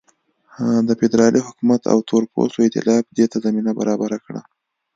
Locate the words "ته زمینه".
3.31-3.71